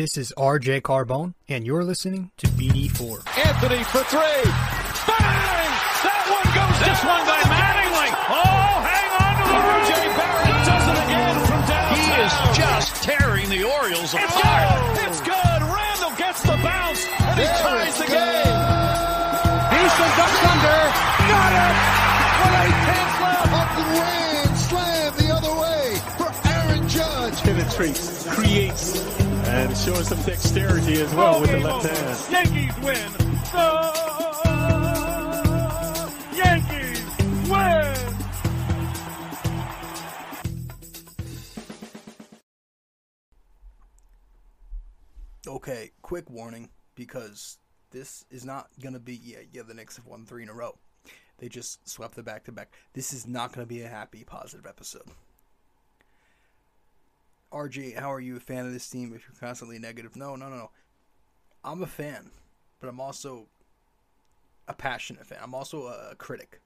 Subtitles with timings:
[0.00, 3.20] This is RJ Carbone, and you're listening to BD4.
[3.36, 4.40] Anthony for three.
[5.04, 5.68] Bang!
[6.00, 8.08] That one goes This one by Mattingly.
[8.32, 9.60] Oh, hang on to it.
[9.60, 12.00] RJ Barrett does it again from downtown.
[12.00, 14.96] He is just tearing the Orioles It's apart.
[14.96, 15.04] good.
[15.04, 15.60] It's good.
[15.68, 18.56] Randle gets the bounce and he ties the game.
[19.68, 20.80] Houston ducks under.
[21.28, 21.76] Got it!
[22.40, 23.52] With eight tenths left.
[23.52, 27.36] Up and ran, slam the other way for Aaron Judge.
[27.44, 28.99] penetrates, creates,
[29.60, 32.32] and showing some dexterity as well with the left hand.
[32.32, 33.12] Yankees win.
[33.52, 33.80] The
[36.34, 37.04] Yankees
[37.50, 37.96] win.
[45.46, 47.58] Okay, quick warning because
[47.90, 50.54] this is not going to be yeah, yeah, the Knicks have won 3 in a
[50.54, 50.78] row.
[51.36, 52.72] They just swept the back to back.
[52.94, 55.10] This is not going to be a happy positive episode.
[57.52, 60.16] RJ, how are you a fan of this team if you're constantly negative?
[60.16, 60.70] No, no, no, no.
[61.64, 62.30] I'm a fan,
[62.80, 63.48] but I'm also
[64.68, 65.38] a passionate fan.
[65.42, 66.60] I'm also a critic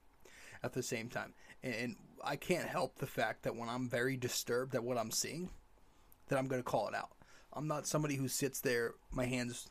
[0.63, 1.35] at the same time.
[1.63, 5.51] And I can't help the fact that when I'm very disturbed at what I'm seeing,
[6.29, 7.13] that I'm going to call it out.
[7.53, 9.69] I'm not somebody who sits there, my hands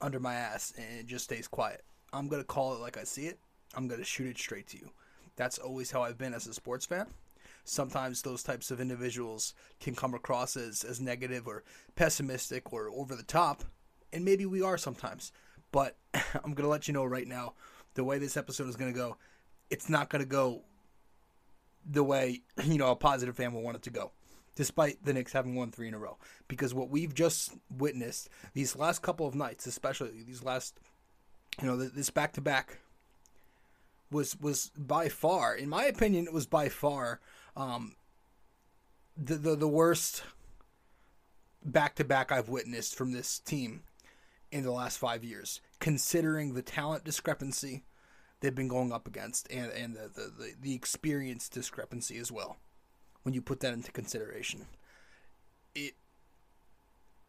[0.00, 1.82] under my ass, and just stays quiet.
[2.12, 3.38] I'm going to call it like I see it.
[3.74, 4.90] I'm going to shoot it straight to you.
[5.34, 7.06] That's always how I've been as a sports fan.
[7.68, 11.64] Sometimes those types of individuals can come across as, as negative or
[11.96, 13.64] pessimistic or over the top,
[14.12, 15.32] and maybe we are sometimes.
[15.72, 17.54] But I'm going to let you know right now
[17.94, 19.16] the way this episode is going to go,
[19.68, 20.62] it's not going to go
[21.84, 24.12] the way, you know, a positive fan will want it to go
[24.56, 26.16] despite the Knicks having won three in a row.
[26.48, 30.80] Because what we've just witnessed these last couple of nights, especially these last,
[31.60, 32.78] you know, this back to back,
[34.10, 37.20] was was by far, in my opinion, it was by far
[37.56, 37.96] um,
[39.16, 40.22] the, the the worst
[41.64, 43.82] back to back I've witnessed from this team
[44.52, 47.84] in the last five years, considering the talent discrepancy
[48.40, 52.56] they've been going up against and and the the, the, the experience discrepancy as well
[53.22, 54.66] when you put that into consideration.
[55.74, 55.94] It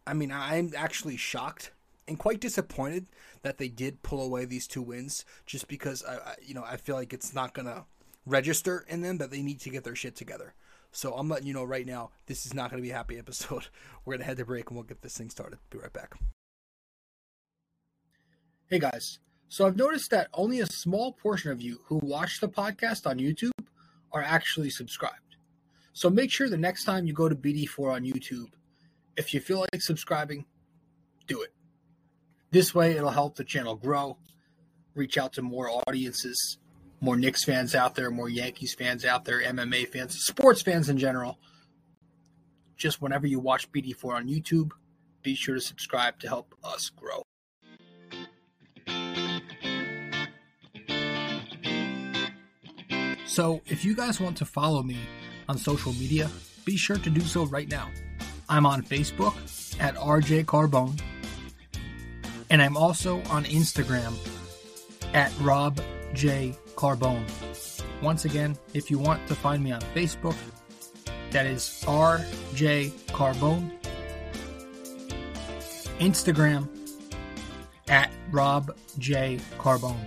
[0.06, 1.72] I mean, I'm actually shocked
[2.07, 3.07] and quite disappointed
[3.41, 6.78] that they did pull away these two wins just because I, I you know, I
[6.78, 7.85] feel like it's not going to
[8.27, 10.53] register in them that they need to get their shit together.
[10.91, 13.17] So I'm letting you know right now, this is not going to be a happy
[13.19, 13.67] episode.
[14.05, 15.59] We're going to head to break and we'll get this thing started.
[15.69, 16.15] Be right back.
[18.69, 22.49] Hey guys, so I've noticed that only a small portion of you who watch the
[22.49, 23.51] podcast on YouTube
[24.11, 25.38] are actually subscribed.
[25.94, 28.47] So make sure the next time you go to BD4 on YouTube,
[29.15, 30.45] if you feel like subscribing,
[31.27, 31.53] do it.
[32.51, 34.17] This way, it'll help the channel grow,
[34.95, 36.57] reach out to more audiences,
[37.00, 40.97] more Knicks fans out there, more Yankees fans out there, MMA fans, sports fans in
[40.97, 41.38] general.
[42.75, 44.72] Just whenever you watch BD4 on YouTube,
[45.24, 47.24] be sure to subscribe to help us grow.
[53.25, 54.97] So, if you guys want to follow me
[55.47, 56.30] on social media,
[56.66, 57.90] be sure to do so right now.
[58.50, 59.36] I'm on Facebook
[59.80, 61.00] at RJ Carbone,
[62.50, 64.16] and I'm also on Instagram
[65.13, 65.80] at Rob
[66.13, 67.25] J Carbone.
[68.03, 70.35] Once again, if you want to find me on Facebook,
[71.31, 73.71] that is RJ Carbone.
[75.99, 76.69] Instagram
[77.89, 80.05] at Rob J Carbone.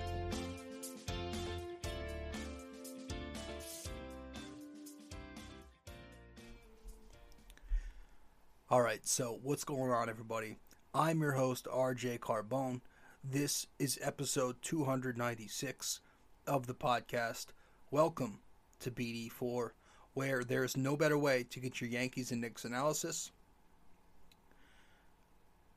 [8.68, 10.54] All right, so what's going on, everybody?
[10.94, 12.82] I'm your host, RJ Carbone.
[13.24, 16.00] This is episode 296
[16.46, 17.46] of the podcast.
[17.90, 18.40] Welcome
[18.80, 19.70] to BD4,
[20.14, 23.30] where there's no better way to get your Yankees and Knicks analysis.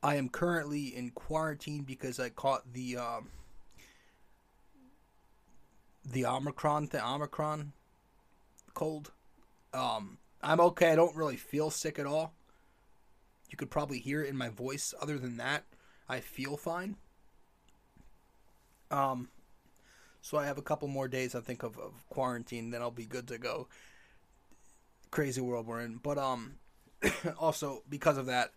[0.02, 3.28] I am currently in quarantine because I caught the um,
[6.04, 7.72] the Omicron, the Omicron
[8.74, 9.12] cold.
[9.72, 10.92] Um, I'm okay.
[10.92, 12.34] I don't really feel sick at all.
[13.50, 14.92] You could probably hear it in my voice.
[15.00, 15.64] Other than that,
[16.08, 16.96] I feel fine.
[18.90, 19.28] Um,
[20.24, 22.70] so I have a couple more days, I think, of, of quarantine.
[22.70, 23.68] Then I'll be good to go.
[25.10, 26.54] Crazy world we're in, but um,
[27.38, 28.52] also because of that,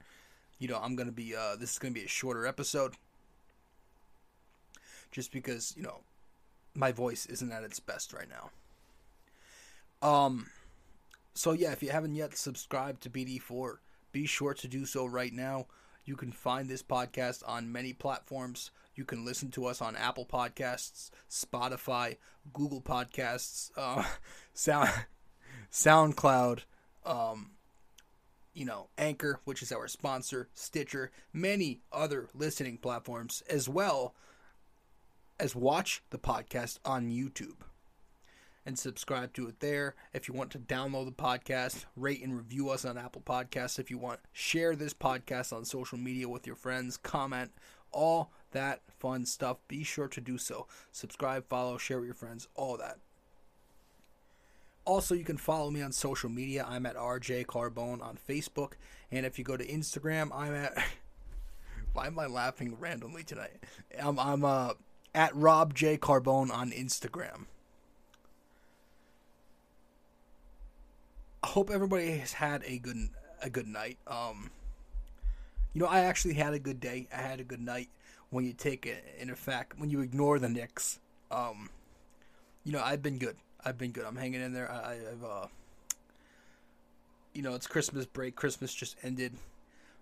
[0.60, 2.94] you know, I'm gonna be uh, this is gonna be a shorter episode.
[5.12, 6.00] Just because you know,
[6.74, 8.50] my voice isn't at its best right now.
[10.08, 10.48] Um,
[11.34, 13.80] so yeah, if you haven't yet subscribed to BD4
[14.14, 15.68] be sure to do so right now.
[16.06, 18.72] You can find this podcast on many platforms.
[18.98, 22.18] You can listen to us on Apple Podcasts, Spotify,
[22.52, 24.04] Google Podcasts, uh,
[24.54, 24.90] Sound,
[25.72, 26.62] SoundCloud,
[27.06, 27.52] um,
[28.56, 34.16] you know, Anchor, which is our sponsor, Stitcher, many other listening platforms, as well
[35.40, 37.58] as watch the podcast on YouTube
[38.66, 39.94] and subscribe to it there.
[40.12, 43.78] If you want to download the podcast, rate and review us on Apple Podcasts.
[43.78, 47.52] If you want, share this podcast on social media with your friends, comment,
[47.92, 49.58] all that fun stuff.
[49.68, 50.68] Be sure to do so.
[50.92, 52.98] Subscribe, follow, share with your friends, all that.
[54.86, 56.66] Also, you can follow me on social media.
[56.68, 58.74] I'm at RJ Carbone on Facebook.
[59.12, 60.78] And if you go to Instagram, I'm at.
[61.94, 63.64] Why am I laughing randomly tonight?
[64.00, 64.74] I'm, I'm uh,
[65.14, 67.46] at Rob J Carbone on Instagram.
[71.44, 73.10] I hope everybody has had a good
[73.42, 73.98] a good night.
[74.08, 74.52] Um,
[75.74, 77.08] you know, I actually had a good day.
[77.14, 77.90] I had a good night
[78.30, 81.00] when you take it in effect when you ignore the Knicks.
[81.32, 81.70] Um,
[82.64, 83.38] you know, I've been good.
[83.64, 84.06] I've been good.
[84.06, 84.72] I'm hanging in there.
[84.72, 85.48] I, I've uh,
[87.34, 88.36] you know, it's Christmas break.
[88.36, 89.34] Christmas just ended.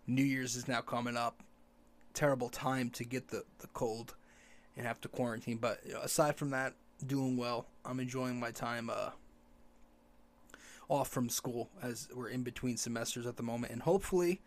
[0.08, 1.42] New Year's is now coming up.
[2.14, 4.16] Terrible time to get the the cold
[4.78, 5.58] and have to quarantine.
[5.58, 6.74] But you know, aside from that,
[7.06, 7.68] doing well.
[7.84, 8.90] I'm enjoying my time.
[8.90, 9.12] Uh,
[10.90, 14.42] off from school as we're in between semesters at the moment, and hopefully,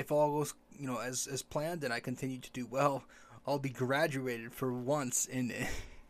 [0.00, 3.04] if all goes you know as as planned, and I continue to do well,
[3.46, 5.26] I'll be graduated for once.
[5.26, 5.52] In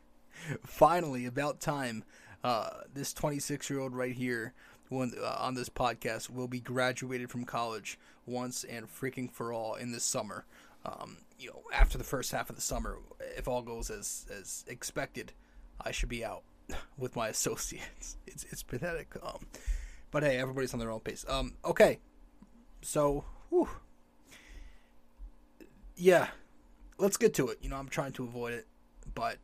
[0.64, 2.04] finally, about time.
[2.42, 4.54] Uh, this 26 year old right here,
[4.88, 9.74] when uh, on this podcast, will be graduated from college once and freaking for all
[9.74, 10.46] in this summer.
[10.86, 12.96] Um, you know, after the first half of the summer,
[13.36, 15.32] if all goes as as expected,
[15.84, 16.44] I should be out
[16.96, 18.16] with my associates.
[18.26, 19.16] It's it's pathetic.
[19.22, 19.46] Um,
[20.12, 21.26] but hey, everybody's on their own pace.
[21.28, 21.98] Um, okay,
[22.80, 23.68] so whew.
[25.96, 26.28] yeah,
[26.98, 27.58] let's get to it.
[27.60, 28.66] You know, I'm trying to avoid it,
[29.14, 29.38] but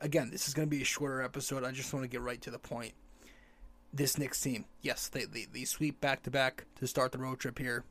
[0.00, 1.64] again, this is going to be a shorter episode.
[1.64, 2.92] I just want to get right to the point.
[3.92, 7.40] This Knicks team, yes, they they, they sweep back to back to start the road
[7.40, 7.84] trip here.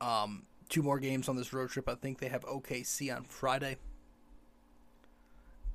[0.00, 1.88] Um, two more games on this road trip.
[1.88, 3.76] I think they have OKC on Friday.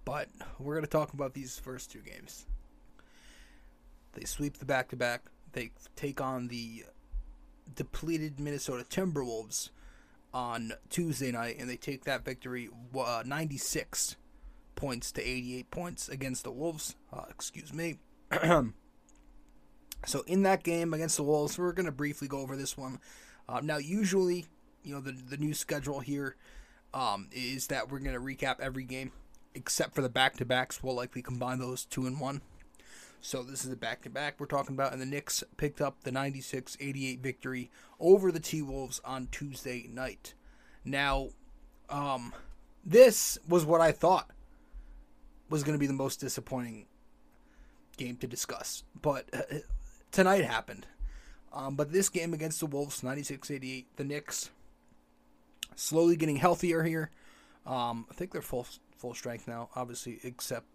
[0.03, 0.29] But
[0.59, 2.45] we're going to talk about these first two games.
[4.13, 5.23] They sweep the back to back.
[5.55, 6.83] They take on the
[7.73, 9.69] depleted Minnesota Timberwolves
[10.33, 14.17] on Tuesday night, and they take that victory uh, 96
[14.75, 16.97] points to 88 points against the Wolves.
[17.11, 17.99] Uh, excuse me.
[20.05, 22.99] so, in that game against the Wolves, we're going to briefly go over this one.
[23.47, 24.47] Uh, now, usually,
[24.83, 26.35] you know, the, the new schedule here
[26.93, 29.13] um, is that we're going to recap every game
[29.53, 30.83] except for the back to backs.
[30.83, 32.41] We'll likely combine those two in one.
[33.21, 36.03] So this is a back to back we're talking about, and the Knicks picked up
[36.03, 40.33] the 96 88 victory over the T Wolves on Tuesday night.
[40.83, 41.29] Now,
[41.89, 42.33] um,
[42.85, 44.29] this was what I thought
[45.49, 46.85] was going to be the most disappointing
[47.97, 49.41] game to discuss, but uh,
[50.11, 50.85] tonight happened.
[51.51, 54.49] Um, but this game against the Wolves, 96 88, the Knicks
[55.75, 57.11] slowly getting healthier here.
[57.65, 60.67] Um, I think they're full full strength now, obviously, except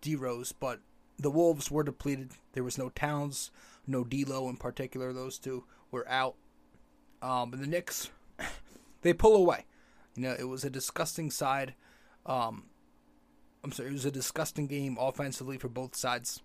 [0.00, 0.52] D Rose.
[0.52, 0.80] But
[1.20, 2.32] the Wolves were depleted.
[2.52, 3.50] There was no Towns,
[3.86, 5.12] no D'Lo in particular.
[5.12, 6.36] Those two were out.
[7.22, 8.10] Um, and the Knicks,
[9.02, 9.66] they pull away.
[10.16, 11.74] You know, it was a disgusting side.
[12.24, 12.64] Um,
[13.62, 16.40] I'm sorry, it was a disgusting game offensively for both sides.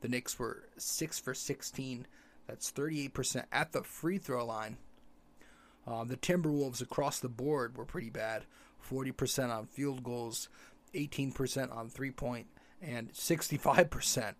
[0.00, 2.06] The Knicks were six for 16.
[2.46, 4.78] That's 38% at the free throw line.
[5.86, 8.44] Um, the Timberwolves across the board were pretty bad.
[8.88, 10.48] 40% on field goals,
[10.94, 12.46] 18% on three point,
[12.82, 14.34] and 65%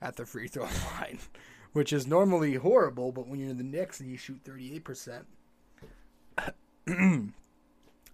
[0.00, 0.64] at the free throw
[1.00, 1.18] line,
[1.72, 5.24] which is normally horrible, but when you're in the Knicks and you shoot 38%.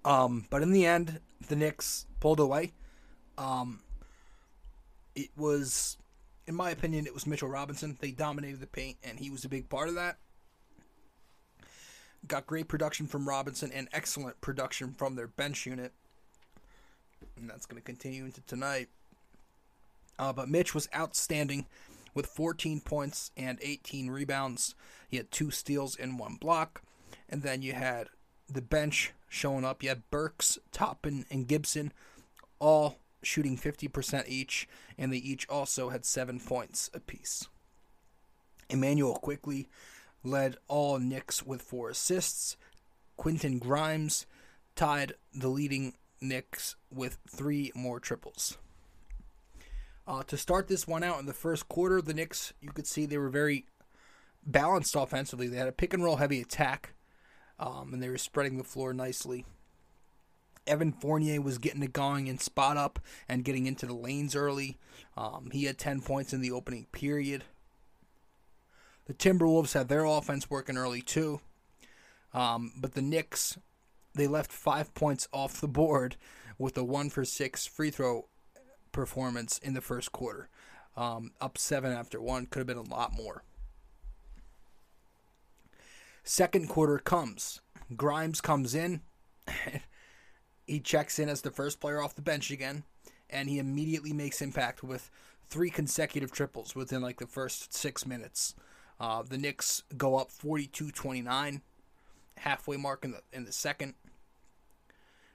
[0.05, 2.73] um, but in the end, the Knicks pulled away.
[3.37, 3.81] Um,
[5.15, 5.97] it was,
[6.47, 7.97] in my opinion, it was Mitchell Robinson.
[8.01, 10.19] They dominated the paint, and he was a big part of that.
[12.27, 15.93] Got great production from Robinson and excellent production from their bench unit.
[17.37, 18.89] And that's going to continue into tonight.
[20.19, 21.67] Uh, but Mitch was outstanding
[22.15, 24.75] with 14 points and 18 rebounds.
[25.09, 26.83] He had two steals and one block.
[27.29, 28.09] And then you had
[28.49, 29.83] the bench showing up.
[29.83, 31.93] You had Burks, Toppin, and Gibson
[32.59, 37.49] all shooting 50% each, and they each also had seven points apiece.
[38.69, 39.69] Immanuel Quickley
[40.25, 42.57] led all Knicks with four assists.
[43.17, 44.27] Quentin Grimes
[44.77, 48.59] tied the leading Knicks with three more triples.
[50.09, 53.05] Uh, to start this one out in the first quarter, the Knicks, you could see
[53.05, 53.67] they were very
[54.43, 55.49] balanced offensively.
[55.49, 56.95] They had a pick and roll heavy attack,
[57.61, 59.45] um, and they were spreading the floor nicely.
[60.67, 62.99] Evan Fournier was getting it going in spot up
[63.29, 64.79] and getting into the lanes early.
[65.15, 67.45] Um, he had 10 points in the opening period.
[69.05, 71.41] The Timberwolves had their offense working early too.
[72.33, 73.59] Um, but the Knicks,
[74.15, 76.17] they left five points off the board
[76.59, 78.27] with a one for six free throw
[78.99, 80.49] performance in the first quarter.
[80.97, 83.45] Um, up seven after one could have been a lot more.
[86.25, 87.61] Second quarter comes.
[87.97, 89.03] Grimes comes in.
[90.67, 92.83] he checks in as the first player off the bench again,
[93.31, 95.13] and he immediately makes impact with
[95.47, 98.57] three consecutive triples within like the first six minutes.
[98.99, 101.61] Uh, the Knicks go up 42-29,
[102.39, 103.95] halfway mark in the in the second.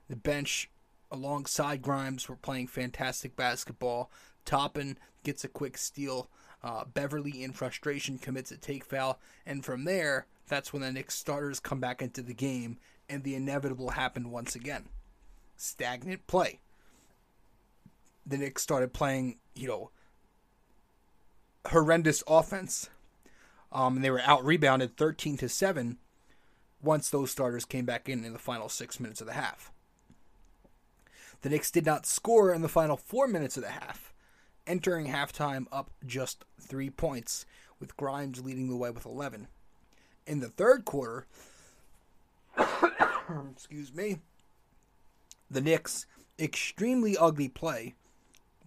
[0.09, 0.69] The bench
[1.13, 4.11] alongside Grimes were playing fantastic basketball.
[4.43, 6.27] Toppin gets a quick steal.
[6.63, 11.15] Uh, Beverley, in frustration, commits a take foul, and from there, that's when the Knicks
[11.15, 12.77] starters come back into the game,
[13.09, 14.85] and the inevitable happened once again.
[15.55, 16.59] Stagnant play.
[18.25, 19.91] The Knicks started playing, you know,
[21.67, 22.89] horrendous offense.
[23.71, 25.97] Um, and they were out rebounded 13 to 7
[26.81, 29.72] once those starters came back in in the final six minutes of the half.
[31.43, 34.13] The Knicks did not score in the final four minutes of the half,
[34.65, 37.45] entering halftime up just three points,
[37.81, 39.49] with Grimes leading the way with 11.
[40.25, 41.27] In the third quarter,
[43.51, 44.19] excuse me,
[45.51, 46.05] the Knicks'
[46.39, 47.95] extremely ugly play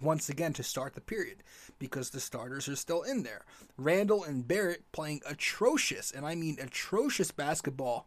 [0.02, 1.42] once again to start the period
[1.78, 3.47] because the starters are still in there.
[3.78, 8.06] Randle and Barrett playing atrocious, and I mean atrocious basketball.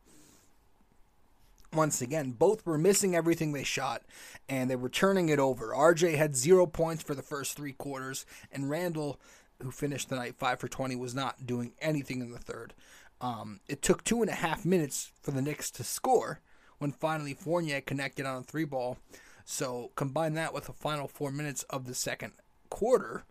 [1.72, 4.02] Once again, both were missing everything they shot,
[4.48, 5.68] and they were turning it over.
[5.68, 9.20] RJ had zero points for the first three quarters, and Randle,
[9.62, 12.74] who finished the night five for 20, was not doing anything in the third.
[13.22, 16.40] Um, it took two and a half minutes for the Knicks to score
[16.80, 18.98] when finally Fournier connected on a three ball.
[19.46, 22.34] So combine that with the final four minutes of the second
[22.70, 23.24] quarter,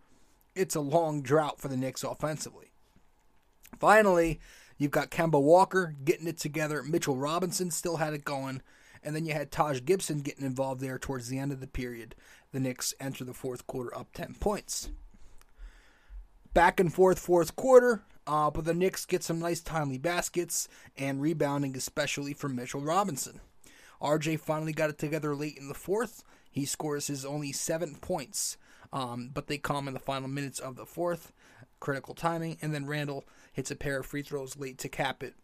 [0.55, 2.71] it's a long drought for the Knicks offensively.
[3.79, 4.39] Finally,
[4.79, 6.81] you've got Kemba Walker getting it together.
[6.81, 8.63] Mitchell Robinson still had it going.
[9.03, 12.15] And then you had Taj Gibson getting involved there towards the end of the period.
[12.51, 14.89] The Knicks enter the fourth quarter up 10 points.
[16.53, 20.67] Back and forth fourth quarter, uh, but the Knicks get some nice timely baskets
[20.97, 23.39] and rebounding, especially from Mitchell Robinson.
[24.01, 26.23] RJ finally got it together late in the fourth.
[26.49, 28.57] He scores his only seven points,
[28.91, 31.31] um, but they come in the final minutes of the fourth.
[31.79, 35.35] Critical timing, and then Randle hits a pair of free throws late to cap it.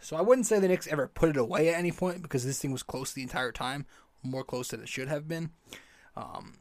[0.00, 2.58] So I wouldn't say the Knicks ever put it away at any point because this
[2.58, 3.86] thing was close the entire time,
[4.22, 5.50] more close than it should have been.
[6.16, 6.58] Um,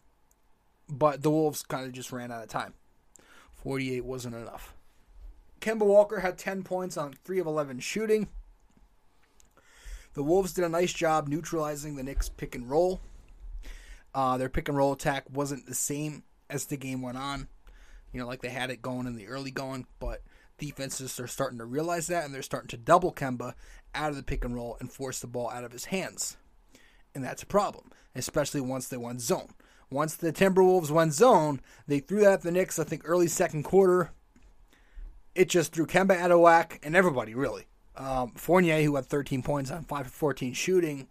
[0.87, 2.73] but the Wolves kind of just ran out of time.
[3.53, 4.75] 48 wasn't enough.
[5.59, 8.27] Kemba Walker had 10 points on 3 of 11 shooting.
[10.13, 12.99] The Wolves did a nice job neutralizing the Knicks pick and roll.
[14.13, 17.47] Uh, their pick and roll attack wasn't the same as the game went on.
[18.11, 20.21] You know, like they had it going in the early going, but
[20.57, 23.53] defenses are starting to realize that and they're starting to double Kemba
[23.95, 26.37] out of the pick and roll and force the ball out of his hands.
[27.13, 29.49] And that's a problem, especially once they went zone.
[29.89, 33.63] Once the Timberwolves went zone, they threw that at the Knicks, I think, early second
[33.63, 34.11] quarter.
[35.35, 37.65] It just threw Kemba out of whack and everybody, really.
[37.97, 41.07] Um, Fournier, who had 13 points on 5 for 14 shooting,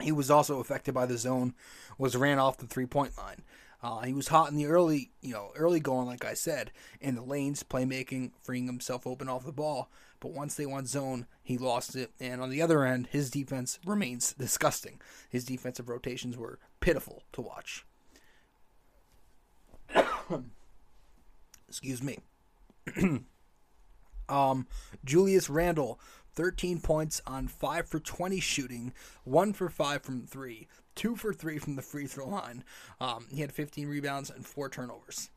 [0.00, 1.54] he was also affected by the zone,
[1.98, 3.42] was ran off the three point line.
[3.82, 6.70] Uh, he was hot in the early, you know, early going, like I said,
[7.00, 9.90] in the lanes, playmaking, freeing himself open off the ball.
[10.20, 12.10] But once they went zone, he lost it.
[12.20, 15.00] And on the other end, his defense remains disgusting.
[15.30, 17.86] His defensive rotations were pitiful to watch.
[21.68, 22.18] Excuse me.
[24.28, 24.66] um,
[25.04, 25.98] Julius Randle
[26.40, 28.94] 13 points on 5 for 20 shooting,
[29.24, 32.64] 1 for 5 from 3, 2 for 3 from the free throw line.
[32.98, 35.28] Um, he had 15 rebounds and 4 turnovers.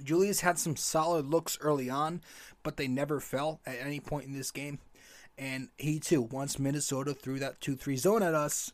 [0.00, 2.22] Julius had some solid looks early on,
[2.62, 4.78] but they never fell at any point in this game.
[5.36, 8.72] And he too, once Minnesota threw that 2 3 zone at us,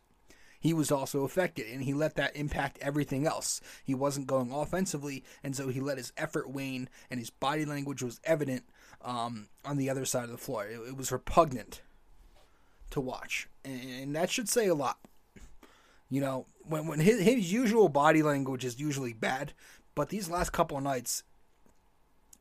[0.60, 3.62] he was also affected and he let that impact everything else.
[3.84, 8.02] He wasn't going offensively, and so he let his effort wane, and his body language
[8.02, 8.64] was evident
[9.02, 10.66] um, on the other side of the floor.
[10.66, 11.82] It, it was repugnant
[12.90, 14.98] to watch, and, that should say a lot.
[16.10, 19.52] You know, when when his, his usual body language is usually bad,
[19.94, 21.24] but these last couple of nights,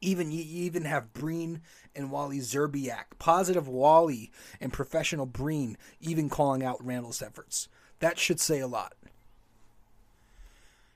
[0.01, 1.61] even you even have Breen
[1.95, 7.67] and Wally Szczerbiak, positive Wally and professional Breen, even calling out Randle's efforts.
[7.99, 8.93] That should say a lot.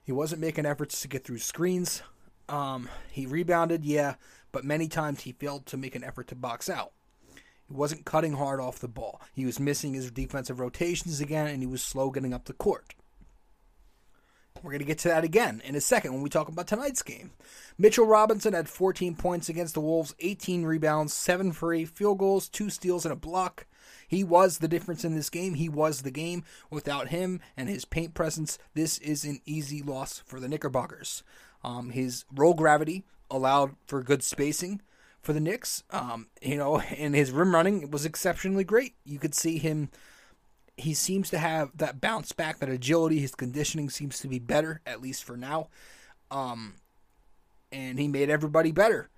[0.03, 2.01] He wasn't making efforts to get through screens.
[2.47, 4.15] Um, he rebounded, yeah,
[4.51, 6.91] but many times he failed to make an effort to box out.
[7.67, 9.21] He wasn't cutting hard off the ball.
[9.33, 12.95] He was missing his defensive rotations again, and he was slow getting up the court.
[14.63, 17.03] We're going to get to that again in a second when we talk about tonight's
[17.03, 17.31] game.
[17.77, 22.69] Mitchell Robinson had 14 points against the Wolves, 18 rebounds, 7 free field goals, 2
[22.69, 23.67] steals, and a block.
[24.07, 25.55] He was the difference in this game.
[25.55, 26.43] He was the game.
[26.71, 31.23] Without him and his paint presence, this is an easy loss for the Knickerbockers.
[31.63, 34.81] Um, his roll gravity allowed for good spacing
[35.21, 35.83] for the Knicks.
[35.91, 38.95] Um, you know, and his rim running was exceptionally great.
[39.05, 39.89] You could see him.
[40.77, 43.19] He seems to have that bounce back, that agility.
[43.19, 45.69] His conditioning seems to be better, at least for now.
[46.29, 46.75] Um,
[47.71, 49.09] and he made everybody better,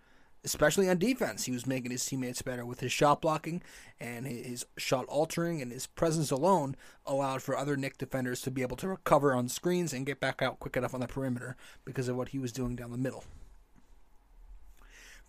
[0.45, 1.45] especially on defense.
[1.45, 3.61] He was making his teammates better with his shot blocking
[3.99, 8.61] and his shot altering, and his presence alone allowed for other Knick defenders to be
[8.61, 12.07] able to recover on screens and get back out quick enough on the perimeter because
[12.07, 13.25] of what he was doing down the middle.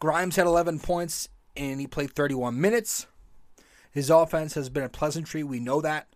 [0.00, 3.06] Grimes had 11 points and he played 31 minutes.
[3.92, 5.44] His offense has been a pleasantry.
[5.44, 6.08] We know that.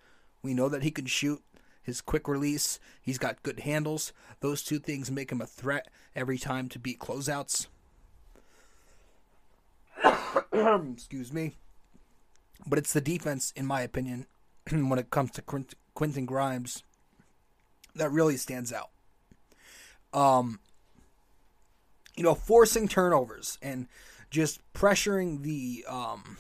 [0.43, 1.43] We know that he can shoot.
[1.83, 4.15] His quick release, he's got good handles.
[4.41, 7.67] Those two things make him a threat every time to beat closeouts.
[10.93, 11.57] Excuse me.
[12.67, 14.27] But it's the defense, in my opinion,
[14.71, 15.43] when it comes to
[15.95, 16.83] Quentin Grimes,
[17.95, 18.91] that really stands out.
[20.15, 20.61] Um,
[22.17, 23.87] you know, forcing turnovers and
[24.31, 26.37] just pressuring the um,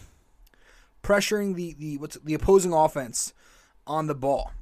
[1.02, 3.32] pressuring the the what's the opposing offense
[3.86, 4.52] on the ball.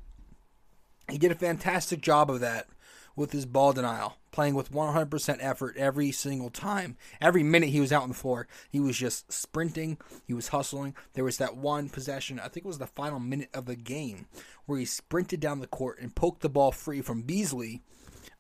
[1.09, 2.69] He did a fantastic job of that
[3.15, 6.97] with his ball denial, playing with 100% effort every single time.
[7.21, 10.95] Every minute he was out on the floor, he was just sprinting, he was hustling.
[11.13, 14.27] There was that one possession, I think it was the final minute of the game,
[14.67, 17.83] where he sprinted down the court and poked the ball free from Beasley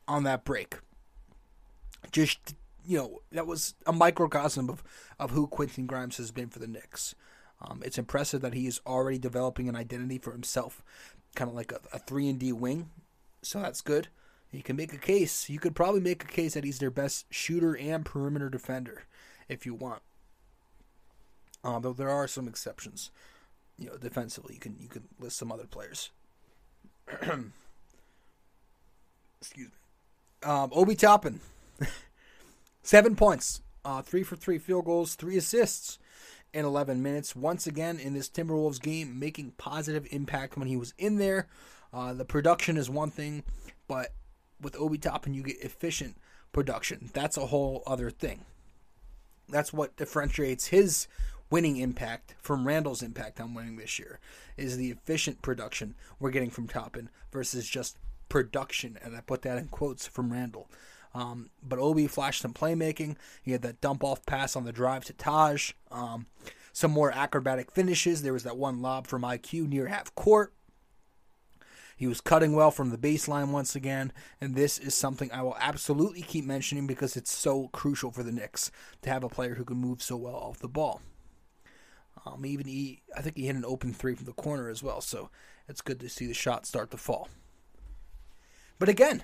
[0.09, 0.79] on that break.
[2.11, 2.55] Just,
[2.87, 4.83] you know, that was a microcosm of,
[5.19, 7.15] of who Quentin Grimes has been for the Knicks.
[7.61, 10.83] Um, it's impressive that he is already developing an identity for himself,
[11.35, 12.91] kind of like a, a 3 and D wing.
[13.43, 14.09] So that's good.
[14.51, 15.49] You can make a case.
[15.49, 19.05] You could probably make a case that he's their best shooter and perimeter defender
[19.49, 20.03] if you want.
[21.65, 23.11] Um, though there are some exceptions.
[23.79, 26.11] You know, defensively, you can you can list some other players.
[29.41, 30.49] Excuse me.
[30.49, 31.41] Um, Obi Toppin,
[32.83, 35.99] seven points, uh, three for three field goals, three assists
[36.53, 37.35] in 11 minutes.
[37.35, 41.49] Once again in this Timberwolves game, making positive impact when he was in there.
[41.93, 43.43] Uh, the production is one thing,
[43.89, 44.13] but
[44.61, 46.17] with Obi Toppin, you get efficient
[46.53, 47.11] production.
[47.13, 48.45] That's a whole other thing.
[49.49, 51.09] That's what differentiates his
[51.51, 54.19] winning impact from Randle's impact on winning this year
[54.57, 57.99] is the efficient production we're getting from Toppin versus just
[58.31, 60.71] production, and I put that in quotes from Randle.
[61.15, 63.17] Um, but Obi flashed some playmaking.
[63.43, 65.73] He had that dump off pass on the drive to Taj.
[65.91, 66.27] Um,
[66.73, 68.23] some more acrobatic finishes.
[68.23, 70.55] There was that one lob from IQ near half court.
[71.97, 75.57] He was cutting well from the baseline once again, and this is something I will
[75.61, 78.73] absolutely keep mentioning because it's so crucial for the Knicks
[79.03, 81.01] to have a player who can move so well off the ball.
[82.27, 85.01] Um, even he, I think he hit an open three from the corner as well,
[85.01, 85.31] so
[85.69, 87.29] it's good to see the shot start to fall.
[88.79, 89.23] But again,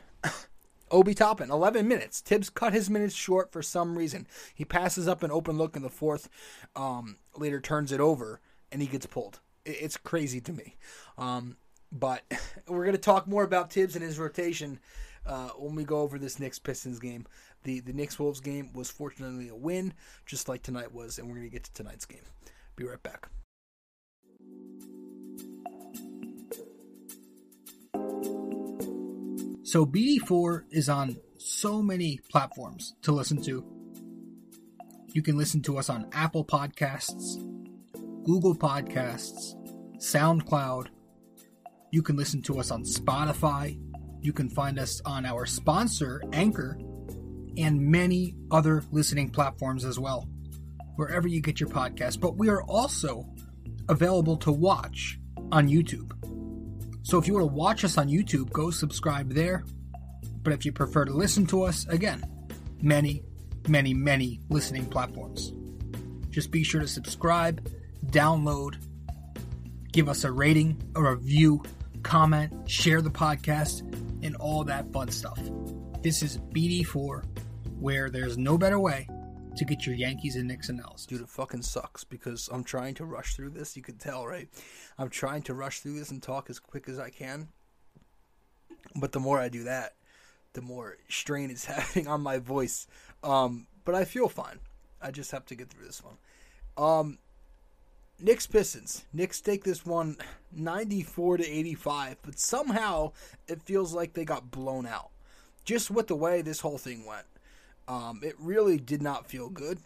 [0.91, 2.21] Obi Toppin, 11 minutes.
[2.21, 4.27] Thibs cut his minutes short for some reason.
[4.55, 6.29] He passes up an open look in the fourth,
[6.77, 8.41] um, later turns it over,
[8.73, 9.41] and he gets pulled.
[9.65, 10.77] It's crazy to me.
[11.17, 11.57] Um,
[11.93, 12.23] but
[12.69, 14.79] we're going to talk more about Thibs and his rotation
[15.27, 17.27] uh, when we go over this Knicks Pistons game.
[17.65, 19.93] The the Knicks Wolves game was fortunately a win,
[20.27, 22.23] just like tonight was, and we're going to get to tonight's game.
[22.77, 23.29] Be right back.
[29.69, 33.63] So BD4 is on so many platforms to listen to.
[35.13, 37.37] You can listen to us on Apple Podcasts,
[38.25, 39.57] Google Podcasts,
[39.99, 40.87] SoundCloud,
[41.91, 43.79] you can listen to us on Spotify.
[44.23, 46.79] You can find us on our sponsor, Anchor,
[47.59, 50.27] and many other listening platforms as well,
[50.97, 52.21] wherever you get your podcast.
[52.21, 53.29] But we are also
[53.91, 55.19] available to watch
[55.53, 56.13] on YouTube.
[57.09, 59.65] So if you want to watch us on YouTube, go subscribe there.
[60.43, 62.23] But if you prefer to listen to us, again,
[62.83, 63.23] many,
[63.67, 65.55] many, many listening platforms.
[66.29, 67.67] Just be sure to subscribe,
[68.09, 68.77] download,
[69.91, 71.63] give us a rating, a review,
[72.03, 73.81] comment, share the podcast,
[74.23, 75.41] and all that fun stuff.
[76.03, 77.25] This is BD4,
[77.81, 79.09] where there's no better way
[79.59, 81.07] to get your Yankees and Knicks analysis.
[81.07, 83.77] Dude, it fucking sucks because I'm trying to rush through this.
[83.77, 84.49] You can tell, right?
[84.99, 87.49] I'm trying to rush through this and talk as quick as I can.
[88.97, 89.95] But the more I do that,
[90.55, 92.87] the more strain it's having on my voice.
[93.23, 94.59] Um, but I feel fine.
[95.01, 96.17] I just have to get through this one.
[96.77, 97.19] Um,
[98.21, 99.05] Knicks Pistons.
[99.13, 100.17] Knicks take this one
[100.53, 103.13] 94 to 85, but somehow
[103.47, 105.11] it feels like they got blown out.
[105.65, 107.27] just with the way this whole thing went,
[107.89, 109.79] um, it really did not feel good.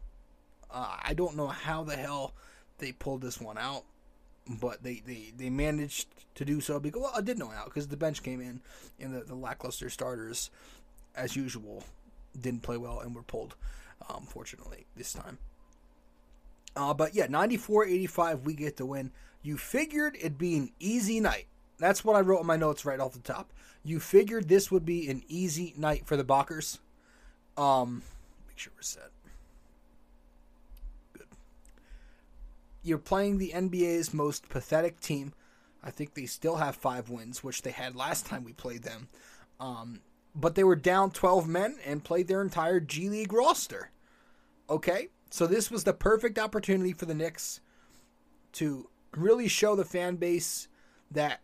[0.71, 2.35] Uh, I don't know how the hell
[2.79, 3.85] they pulled this one out,
[4.61, 7.89] but they, they, they managed to do so because well, I did know how because
[7.89, 8.61] the bench came in
[8.99, 10.51] and the, the lackluster starters,
[11.15, 11.85] as usual,
[12.39, 13.55] didn't play well and were pulled.
[14.11, 15.39] Um, fortunately, this time.
[16.75, 19.13] Uh, but yeah, 94-85, we get the win.
[19.43, 21.47] You figured it'd be an easy night.
[21.79, 23.53] That's what I wrote in my notes right off the top.
[23.85, 26.79] You figured this would be an easy night for the Bockers.
[27.57, 28.03] Um,
[28.49, 29.11] make sure we're set.
[31.13, 31.27] Good.
[32.83, 35.33] You're playing the NBA's most pathetic team.
[35.85, 39.09] I think they still have five wins, which they had last time we played them.
[39.59, 40.01] Um,
[40.35, 43.91] but they were down 12 men and played their entire G League roster.
[44.71, 45.09] Okay?
[45.31, 47.61] So this was the perfect opportunity for the Knicks
[48.53, 50.69] to really show the fan base
[51.11, 51.41] that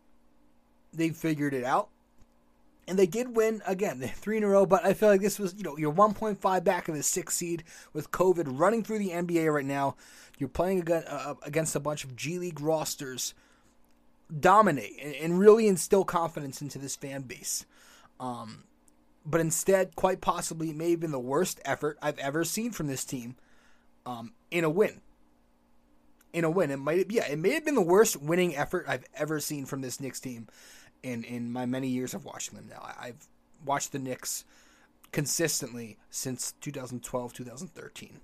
[0.93, 1.89] they figured it out.
[2.89, 4.67] And they did win again, three in a row.
[4.67, 7.63] But I feel like this was, you know, you're 1.5 back of the sixth seed
[7.93, 9.95] with COVID running through the NBA right now.
[10.39, 13.35] You're playing uh, against a bunch of G League rosters.
[14.41, 17.65] Dominate and really instill confidence into this fan base.
[18.21, 18.65] Um,
[19.25, 23.05] but instead, quite possibly, may have been the worst effort I've ever seen from this
[23.05, 23.37] team
[24.07, 25.01] um, in a win.
[26.33, 29.05] In a win, it might yeah, it may have been the worst winning effort I've
[29.15, 30.47] ever seen from this Knicks team
[31.03, 32.69] in in my many years of watching them.
[32.69, 33.29] Now I've
[33.65, 34.45] watched the Knicks
[35.11, 38.21] consistently since 2012 2013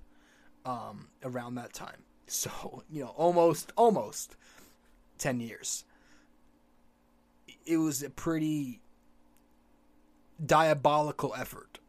[0.65, 4.35] um, around that time so you know almost almost
[5.17, 5.83] 10 years
[7.65, 8.81] it was a pretty
[10.45, 11.79] diabolical effort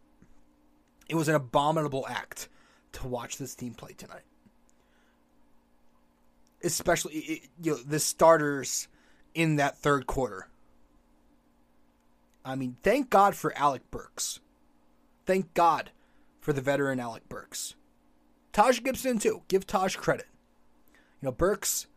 [1.08, 2.48] it was an abominable act
[2.92, 4.22] to watch this team play tonight.
[6.64, 8.88] Especially you know the starters
[9.34, 10.48] in that third quarter.
[12.46, 14.38] I mean, thank God for Alec Burks.
[15.26, 15.90] Thank God
[16.40, 17.74] for the veteran Alec Burks.
[18.52, 19.42] Taj Gibson too.
[19.48, 20.26] Give Taj credit.
[21.20, 21.88] You know, Burks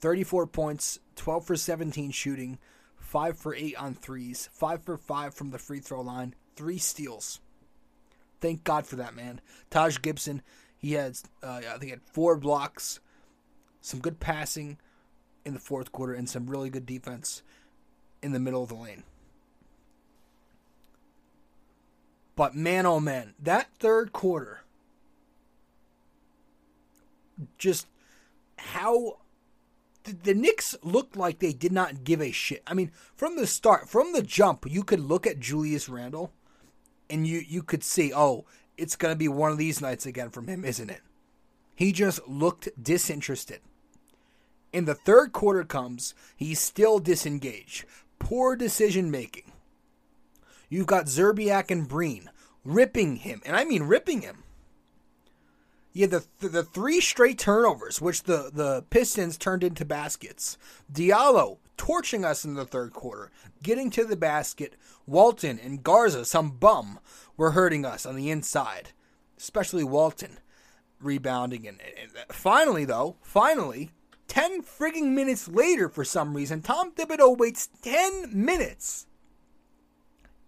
[0.00, 2.58] 34 points, 12 for 17 shooting,
[2.96, 7.40] 5 for 8 on threes, 5 for 5 from the free throw line, 3 steals.
[8.40, 9.40] Thank God for that, man.
[9.70, 10.42] Taj Gibson,
[10.76, 12.98] he had, uh, I think, he had four blocks,
[13.80, 14.78] some good passing
[15.44, 17.42] in the fourth quarter, and some really good defense
[18.22, 19.04] in the middle of the lane.
[22.40, 24.62] But man, oh man, that third quarter,
[27.58, 27.86] just
[28.56, 29.18] how
[30.04, 32.62] the, the Knicks looked like they did not give a shit.
[32.66, 36.32] I mean, from the start, from the jump, you could look at Julius Randle
[37.10, 38.46] and you you could see, oh,
[38.78, 41.02] it's gonna be one of these nights again from him, isn't it?
[41.76, 43.60] He just looked disinterested.
[44.72, 47.84] In the third quarter comes, he's still disengaged.
[48.18, 49.49] Poor decision making.
[50.70, 52.30] You've got Szczerbiak and Breen
[52.64, 54.44] ripping him, and I mean ripping him.
[55.92, 60.56] Yeah, the the three straight turnovers, which the the Pistons turned into baskets.
[60.90, 63.30] Diallo torching us in the third quarter,
[63.62, 64.74] getting to the basket.
[65.06, 67.00] Walton and Garza, some bum,
[67.36, 68.90] were hurting us on the inside,
[69.36, 70.38] especially Walton,
[71.00, 71.66] rebounding.
[71.66, 73.90] And, and finally, though, finally,
[74.28, 79.06] 10 frigging minutes later, for some reason, Tom Thibodeau waits 10 minutes.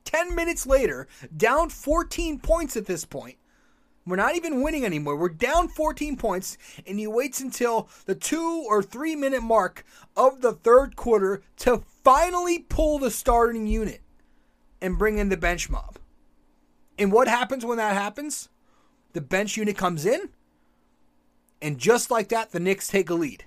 [0.05, 3.37] 10 minutes later, down 14 points at this point,
[4.05, 5.17] we're not even winning anymore.
[5.17, 9.85] We're down 14 points, and he waits until the two or three minute mark
[10.17, 14.01] of the third quarter to finally pull the starting unit
[14.81, 15.99] and bring in the bench mob.
[16.99, 18.49] And what happens when that happens?
[19.12, 20.31] The bench unit comes in,
[21.61, 23.45] and just like that, the Knicks take a lead.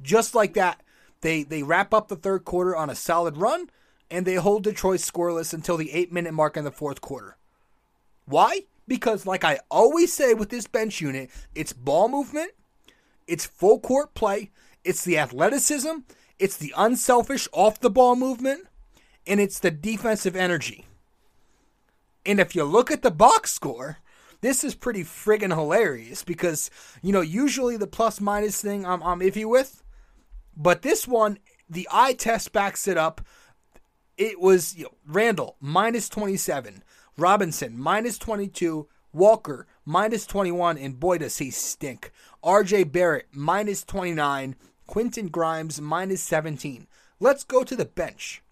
[0.00, 0.82] Just like that,
[1.20, 3.70] they, they wrap up the third quarter on a solid run,
[4.12, 7.38] and they hold Detroit scoreless until the eight minute mark in the fourth quarter.
[8.26, 8.60] Why?
[8.86, 12.52] Because, like I always say with this bench unit, it's ball movement,
[13.26, 14.50] it's full court play,
[14.84, 16.00] it's the athleticism,
[16.38, 18.66] it's the unselfish off the ball movement,
[19.26, 20.84] and it's the defensive energy.
[22.26, 23.98] And if you look at the box score,
[24.42, 26.70] this is pretty friggin' hilarious because,
[27.00, 29.82] you know, usually the plus minus thing I'm, I'm iffy with,
[30.54, 31.38] but this one,
[31.70, 33.22] the eye test backs it up.
[34.16, 36.82] It was you know, Randle minus 27,
[37.16, 38.88] Robinson, minus 22.
[39.12, 40.78] Walker, minus 21.
[40.78, 42.12] And boy, does he stink.
[42.42, 44.56] RJ Barrett, minus 29.
[44.86, 46.86] Quentin Grimes, minus 17.
[47.20, 48.42] Let's go to the bench.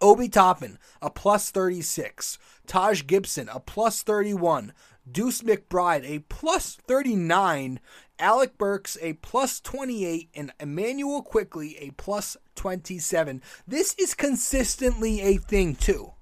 [0.00, 2.38] Obi Toppin, a plus 36.
[2.66, 4.72] Taj Gibson, a plus 31.
[5.10, 7.80] Deuce McBride, a plus 39.
[8.18, 13.42] Alec Burks a plus 28 and Immanuel Quickley a plus 27.
[13.66, 16.12] This is consistently a thing too.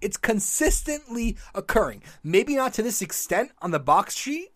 [0.00, 2.02] It's consistently occurring.
[2.22, 4.52] Maybe not to this extent on the box sheet,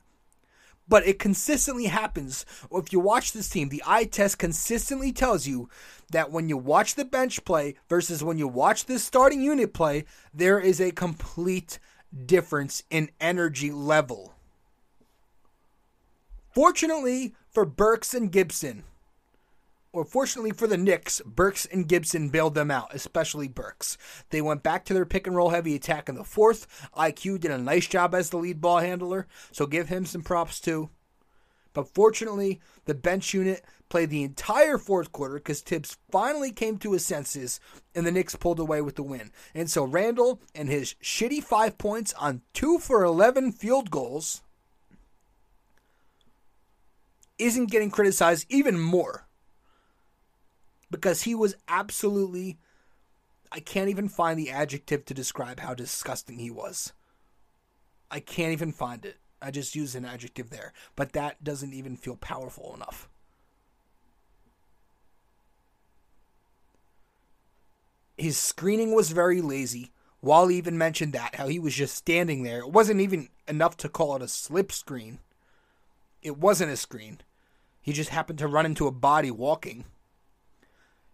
[0.88, 2.44] but it consistently happens.
[2.70, 5.68] If you watch this team, the eye test consistently tells you
[6.10, 10.04] that when you watch the bench play versus when you watch the starting unit play,
[10.34, 11.78] there is a complete
[12.26, 14.31] difference in energy level.
[16.54, 18.84] Fortunately for Burks and Gibson,
[19.90, 23.96] or fortunately for the Knicks, Burks and Gibson bailed them out, especially Burks.
[24.28, 26.90] They went back to their pick and roll heavy attack in the fourth.
[26.94, 30.60] IQ did a nice job as the lead ball handler, so give him some props
[30.60, 30.90] too.
[31.72, 36.92] But fortunately, the bench unit played the entire fourth quarter because Thibs finally came to
[36.92, 37.60] his senses
[37.94, 39.30] and the Knicks pulled away with the win.
[39.54, 44.42] And so Randle and his shitty five points on two for 11 field goals
[47.44, 49.26] isn't getting criticized even more
[50.90, 52.58] because he was absolutely.
[53.50, 56.92] I can't even find the adjective to describe how disgusting he was.
[58.10, 59.16] I can't even find it.
[59.42, 63.08] I just use an adjective there, but that doesn't even feel powerful enough.
[68.16, 69.90] His screening was very lazy.
[70.20, 72.60] Wally even mentioned that, how he was just standing there.
[72.60, 75.18] It wasn't even enough to call it a slip screen.
[76.22, 77.18] It wasn't a screen.
[77.82, 79.84] He just happened to run into a body walking.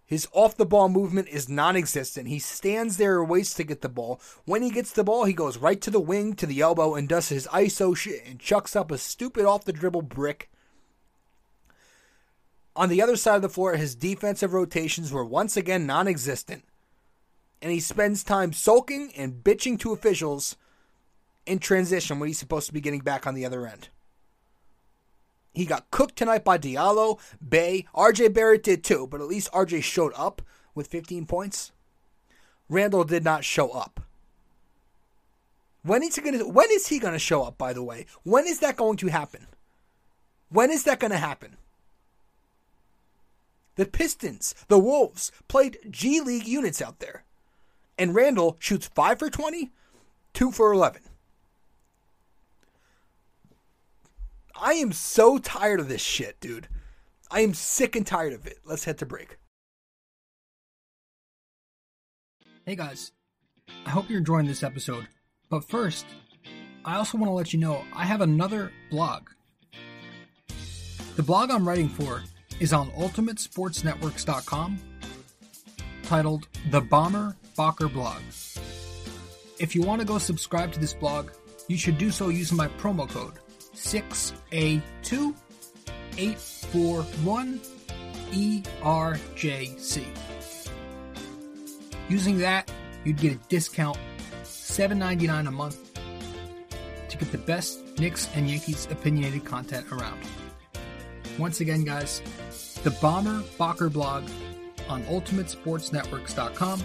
[0.04, 2.28] His off the ball movement is non existent.
[2.28, 4.20] He stands there and waits to get the ball.
[4.44, 7.08] When he gets the ball, he goes right to the wing, to the elbow, and
[7.08, 10.50] does his ISO shit and chucks up a stupid off the dribble brick.
[12.74, 16.64] On the other side of the floor, his defensive rotations were once again non existent.
[17.60, 20.56] And he spends time sulking and bitching to officials
[21.44, 23.88] in transition when he's supposed to be getting back on the other end.
[25.58, 29.82] He got cooked tonight by Diallo, Bey, RJ Barrett did too, but at least RJ
[29.82, 30.40] showed up
[30.72, 31.72] with 15 points.
[32.68, 34.06] Randle did not show up.
[35.82, 38.06] When is he gonna when is he gonna show up, by the way?
[38.22, 39.48] When is that going to happen?
[40.48, 41.56] When is that gonna happen?
[43.74, 47.24] The Pistons, the Wolves, played G League units out there.
[47.98, 49.72] And Randle shoots 5 for 20,
[50.34, 51.02] 2 for 11.
[54.60, 56.66] I am so tired of this shit, dude.
[57.30, 58.58] I am sick and tired of it.
[58.64, 59.38] Let's head to break.
[62.66, 63.12] Hey guys,
[63.86, 65.06] I hope you're enjoying this episode.
[65.48, 66.06] But first,
[66.84, 69.28] I also want to let you know I have another blog.
[71.16, 72.24] The blog I'm writing for
[72.58, 74.78] is on ultimatesportsnetworks.com
[76.02, 78.22] titled The Bomber Bocker Blog.
[79.60, 81.30] If you want to go subscribe to this blog,
[81.68, 83.34] you should do so using my promo code
[83.78, 85.34] 6A2
[86.18, 87.60] 841
[88.32, 90.04] ERJC.
[92.08, 92.70] Using that,
[93.04, 93.96] you'd get a discount
[94.42, 95.78] $7.99 a month
[97.08, 100.20] to get the best Knicks and Yankees opinionated content around.
[101.38, 102.20] Once again, guys,
[102.82, 104.24] the Bomber Bocker blog
[104.88, 106.84] on UltimateSportsNetworks.com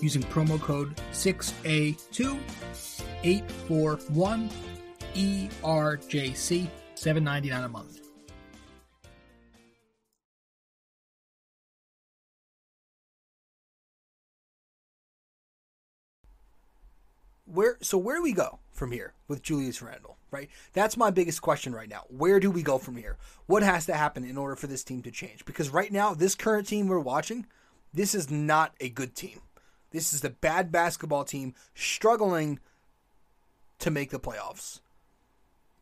[0.00, 2.38] using promo code 6A2
[3.22, 4.50] 841
[5.14, 8.00] ERJC, $7.99 a month.
[17.46, 20.50] Where so where do we go from here with Julius Randle, right?
[20.72, 22.02] That's my biggest question right now.
[22.08, 23.16] Where do we go from here?
[23.46, 25.44] What has to happen in order for this team to change?
[25.44, 27.46] Because right now, this current team we're watching,
[27.92, 29.40] this is not a good team.
[29.92, 32.58] This is the bad basketball team struggling
[33.78, 34.80] to make the playoffs.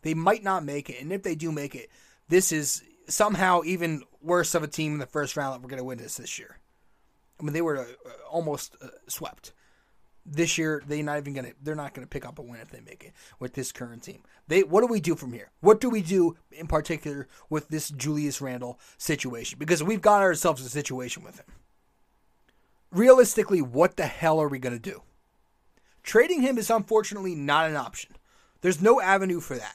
[0.03, 1.91] They might not make it, and if they do make it,
[2.29, 5.79] this is somehow even worse of a team in the first round that we're going
[5.79, 6.59] to win this this year.
[7.41, 7.87] I mean, they were uh,
[8.31, 9.53] almost uh, swept.
[10.25, 11.51] This year, they not even gonna.
[11.61, 14.23] They're not gonna pick up a win if they make it with this current team.
[14.47, 14.63] They.
[14.63, 15.51] What do we do from here?
[15.61, 19.59] What do we do in particular with this Julius Randle situation?
[19.59, 21.47] Because we've got ourselves a situation with him.
[22.93, 25.03] Realistically, what the hell are we gonna do?
[26.05, 28.13] Trading him is unfortunately not an option.
[28.61, 29.75] There's no avenue for that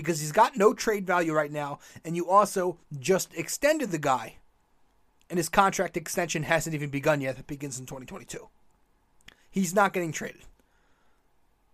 [0.00, 4.36] because he's got no trade value right now, and you also just extended the guy,
[5.28, 7.38] and his contract extension hasn't even begun yet.
[7.38, 8.48] It begins in 2022.
[9.50, 10.40] He's not getting traded.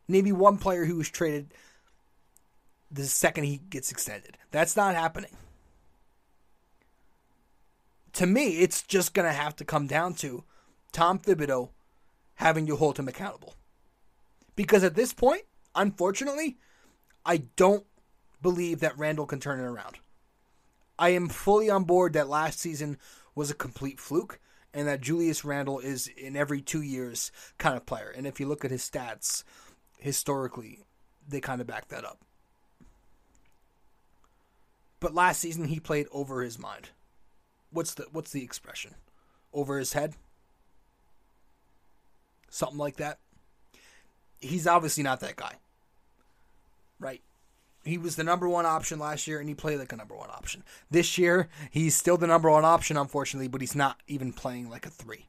[0.09, 1.55] Maybe one player who was traded
[2.91, 4.39] the second he gets extended.
[4.51, 5.37] That's not happening.
[8.15, 10.43] To me, it's just going to have to come down to
[10.91, 11.69] Tom Thibodeau
[12.37, 13.55] having to hold him accountable.
[14.57, 15.43] Because at this point,
[15.75, 16.57] unfortunately,
[17.25, 17.85] I don't
[18.43, 19.99] believe that Randle can turn it around.
[20.99, 22.99] I am fully on board that last season
[23.35, 24.41] was a complete fluke
[24.73, 28.13] and that Julius Randle is in every two years kind of player.
[28.15, 29.43] And if you look at his stats
[29.99, 30.81] historically,
[31.29, 32.19] they kind of back that up.
[35.01, 36.91] But last season he played over his mind.
[37.71, 38.95] What's the what's the expression?
[39.53, 40.15] Over his head?
[42.49, 43.19] Something like that.
[44.41, 45.55] He's obviously not that guy.
[46.99, 47.23] Right?
[47.87, 50.31] He was the number one option last year and he played like a number one
[50.31, 50.65] option.
[50.91, 54.87] This year, he's still the number one option, unfortunately, but he's not even playing like
[54.87, 55.29] a three.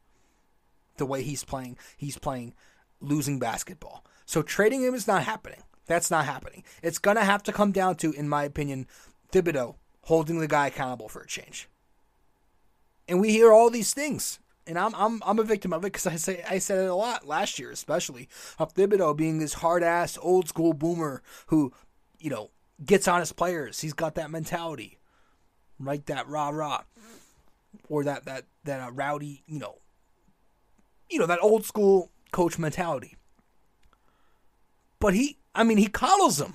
[0.97, 2.55] The way he's playing, he's playing
[2.99, 4.03] losing basketball.
[4.25, 5.61] So trading him is not happening.
[5.85, 6.63] That's not happening.
[6.81, 8.87] It's to have to come down to, in my opinion,
[9.31, 11.69] Thibodeau holding the guy accountable for a change.
[13.07, 14.39] And we hear all these things.
[14.65, 16.95] And I'm I'm I'm a victim of it because I say I said it a
[16.95, 18.27] lot last year, especially
[18.59, 21.71] of Thibodeau being this hard ass old school boomer who
[22.19, 22.51] you know,
[22.85, 23.79] gets on his players.
[23.79, 24.99] He's got that mentality,
[25.79, 26.05] right?
[26.05, 26.83] That rah rah,
[27.89, 29.79] or that that that uh, rowdy, you know,
[31.09, 33.15] you know that old school coach mentality.
[34.99, 36.53] But he, I mean, he coddles them.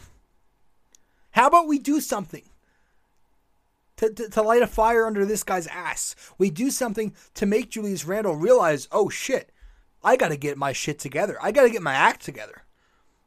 [1.31, 2.43] How about we do something
[3.97, 6.15] to, to, to light a fire under this guy's ass?
[6.39, 9.51] We do something to make Julius Randle realize, oh shit,
[10.03, 11.39] I got to get my shit together.
[11.41, 12.65] I got to get my act together.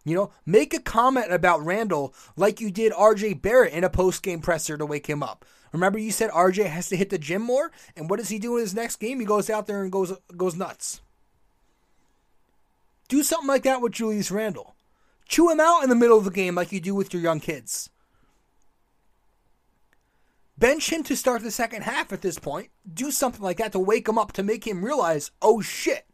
[0.05, 4.21] You know, make a comment about Randle like you did RJ Barrett in a post
[4.21, 5.43] game presser to wake him up.
[5.73, 8.55] Remember, you said RJ has to hit the gym more, and what does he do
[8.55, 9.19] in his next game?
[9.19, 11.01] He goes out there and goes goes nuts.
[13.07, 14.75] Do something like that with Julius Randle.
[15.27, 17.39] Chew him out in the middle of the game like you do with your young
[17.39, 17.89] kids.
[20.57, 22.69] Bench him to start the second half at this point.
[22.91, 26.05] Do something like that to wake him up to make him realize, oh shit.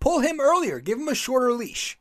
[0.00, 0.80] Pull him earlier.
[0.80, 1.98] Give him a shorter leash.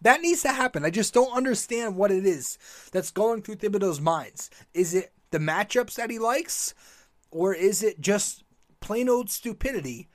[0.00, 0.84] That needs to happen.
[0.84, 2.58] I just don't understand what it is
[2.92, 4.50] that's going through Thibodeau's minds.
[4.74, 6.74] Is it the matchups that he likes,
[7.30, 8.44] or is it just
[8.80, 10.08] plain old stupidity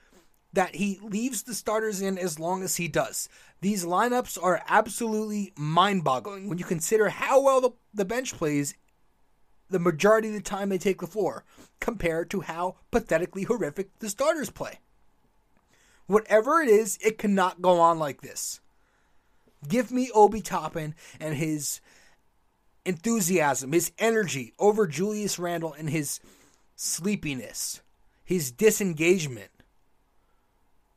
[0.54, 3.28] that he leaves the starters in as long as he does?
[3.62, 8.76] These lineups are absolutely mind boggling when you consider how well the, the bench plays
[9.70, 11.44] the majority of the time they take the floor
[11.80, 14.80] compared to how pathetically horrific the starters play.
[16.08, 18.61] Whatever it is, it cannot go on like this.
[19.67, 21.82] Give me Obi Toppin and his
[22.86, 26.19] enthusiasm, his energy over Julius Randle and his
[26.76, 27.82] sleepiness,
[28.24, 29.52] his disengagement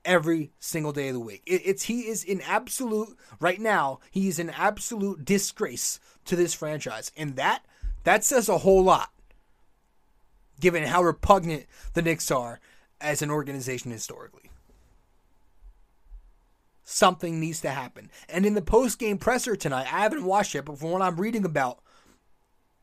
[0.04, 1.42] every single day of the week.
[1.46, 4.00] It, it's he is in absolute right now.
[4.10, 7.64] He is an absolute disgrace to this franchise, and that
[8.04, 9.10] that says a whole lot,
[10.60, 12.60] given how repugnant the Knicks are
[13.00, 14.50] as an organization historically
[16.84, 18.10] something needs to happen.
[18.28, 21.16] And in the post game presser tonight, I haven't watched it, but from what I'm
[21.16, 21.80] reading about,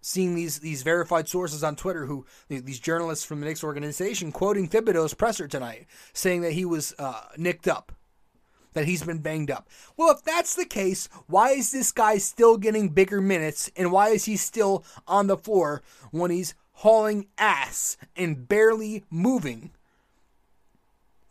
[0.02, 4.68] seeing these these verified sources on Twitter, who these journalists from the Knicks organization quoting
[4.68, 7.92] Thibodeau's presser tonight, saying that he was uh, nicked up,
[8.74, 9.70] that he's been banged up.
[9.96, 14.10] Well, if that's the case, why is this guy still getting bigger minutes, and why
[14.10, 19.72] is he still on the floor when he's hauling ass and barely moving?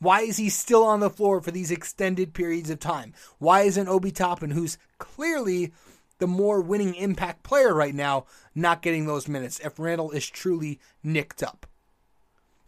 [0.01, 3.13] Why is he still on the floor for these extended periods of time?
[3.39, 5.73] Why isn't Obi Toppin, who's clearly
[6.19, 10.81] the more winning impact player right now, not getting those minutes if Randle is truly
[11.03, 11.67] nicked up?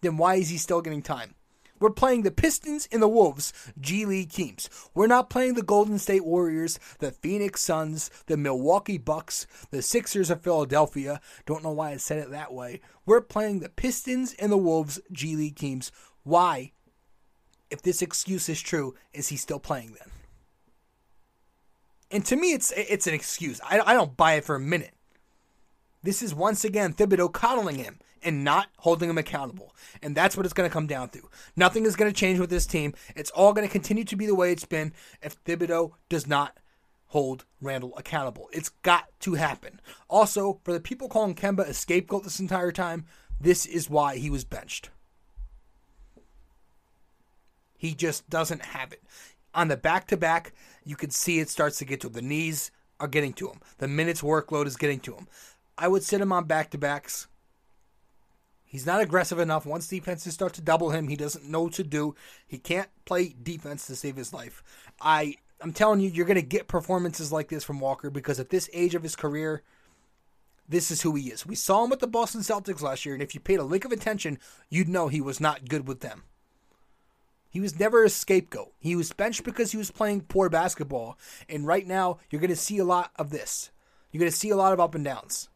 [0.02, 1.34] Then why is he still getting time?
[1.80, 4.68] We're playing the Pistons and the Wolves G League teams.
[4.94, 10.30] We're not playing the Golden State Warriors, the Phoenix Suns, the Milwaukee Bucks, the Sixers
[10.30, 11.20] of Philadelphia.
[11.46, 12.80] Don't know why I said it that way.
[13.06, 15.90] We're playing the Pistons and the Wolves G League teams.
[16.24, 16.72] Why
[17.72, 20.10] if this excuse is true, is he still playing then?
[22.10, 23.60] And to me, it's it's an excuse.
[23.64, 24.94] I, I don't buy it for a minute.
[26.02, 29.74] This is once again Thibodeau coddling him and not holding him accountable.
[30.02, 31.28] And that's what it's going to come down to.
[31.56, 32.94] Nothing is going to change with this team.
[33.16, 36.58] It's all going to continue to be the way it's been if Thibodeau does not
[37.06, 38.48] hold Randle accountable.
[38.52, 39.80] It's got to happen.
[40.08, 43.06] Also, for the people calling Kemba a scapegoat this entire time,
[43.40, 44.90] this is why he was benched.
[47.82, 49.02] He just doesn't have it.
[49.56, 50.52] On the back to back,
[50.84, 52.12] you can see it starts to get to him.
[52.12, 53.58] The knees are getting to him.
[53.78, 55.26] The minutes workload is getting to him.
[55.76, 57.26] I would sit him on back to backs.
[58.64, 59.66] He's not aggressive enough.
[59.66, 62.14] Once defenses start to double him, he doesn't know what to do.
[62.46, 64.62] He can't play defense to save his life.
[65.00, 68.70] I I'm telling you, you're gonna get performances like this from Walker because at this
[68.72, 69.62] age of his career,
[70.68, 71.44] this is who he is.
[71.44, 73.84] We saw him with the Boston Celtics last year, and if you paid a lick
[73.84, 74.38] of attention,
[74.70, 76.22] you'd know he was not good with them.
[77.52, 78.72] He was never a scapegoat.
[78.78, 81.18] He was benched because he was playing poor basketball.
[81.50, 83.70] And right now, you're going to see a lot of this.
[84.10, 85.50] You're going to see a lot of up and downs.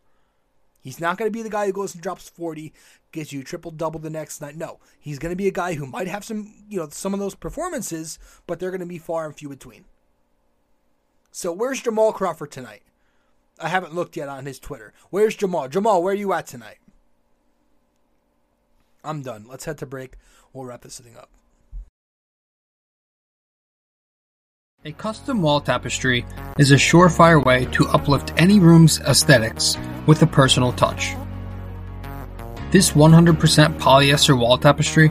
[0.83, 2.75] He's not going to be the guy who goes and drops 40,
[3.13, 4.57] gets you triple double the next night.
[4.57, 7.19] No, he's going to be a guy who might have some, you know, some of
[7.19, 9.87] those performances, but they're going to be far and few between.
[11.33, 12.83] So where's Jamal Crawford tonight?
[13.59, 14.93] I haven't looked yet on his Twitter.
[15.09, 15.69] Where's Jamal?
[15.69, 16.79] Jamal, where are you at tonight?
[19.03, 19.47] I'm done.
[19.49, 20.17] Let's head to break.
[20.53, 21.31] We'll wrap this thing up.
[24.87, 26.25] A custom wall tapestry
[26.61, 29.77] is a surefire way to uplift any room's aesthetics
[30.07, 31.17] with a personal touch.
[32.71, 35.11] This 100% polyester wall tapestry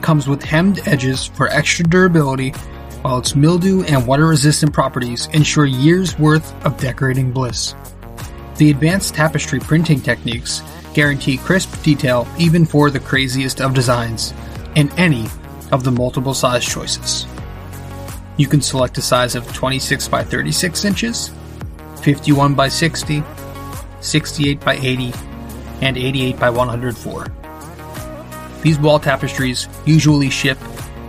[0.00, 2.52] comes with hemmed edges for extra durability,
[3.02, 7.74] while its mildew and water resistant properties ensure years worth of decorating bliss.
[8.56, 10.62] The advanced tapestry printing techniques
[10.94, 14.32] guarantee crisp detail even for the craziest of designs
[14.76, 15.26] in any
[15.72, 17.26] of the multiple size choices.
[18.36, 21.30] You can select a size of 26 by 36 inches,
[22.02, 23.22] 51 by 60,
[24.00, 25.12] 68 by 80,
[25.82, 27.26] and 88 by 104.
[28.62, 30.58] These wall tapestries usually ship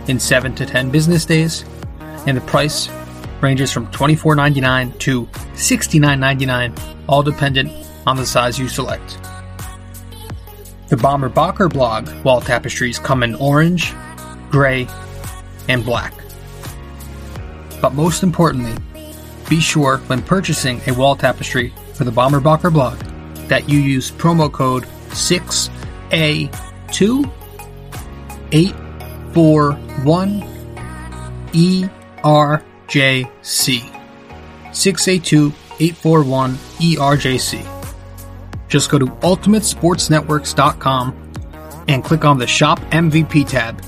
[0.08, 1.64] in 7 to 10 business days,
[2.26, 2.88] and the price
[3.40, 7.70] ranges from $24.99 to $69.99, all dependent
[8.06, 9.18] on the size you select.
[10.88, 13.94] The Bomber Bocker blog wall tapestries come in orange,
[14.50, 14.86] gray,
[15.68, 16.12] and black.
[17.82, 18.74] But most importantly,
[19.50, 23.00] be sure when purchasing a wall tapestry for the Bomber Bocker blog
[23.48, 27.30] that you use promo code 6A2
[28.52, 30.42] 841
[31.52, 31.90] ERJC.
[34.70, 37.66] 6A2 841 ERJC.
[38.68, 41.32] Just go to ultimatesportsnetworks.com
[41.88, 43.82] and click on the Shop MVP tab,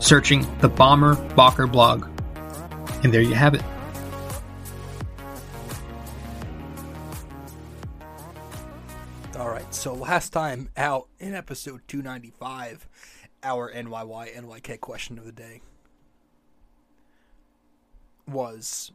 [0.00, 2.09] searching the Bomber Bocker blog.
[3.02, 3.62] And there you have it.
[9.38, 12.86] All right, so last time out in episode 295,
[13.42, 15.62] our NYY NYK question of the day
[18.28, 18.92] was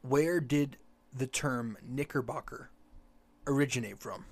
[0.00, 0.78] where did
[1.14, 2.70] the term Knickerbocker
[3.46, 4.24] originate from?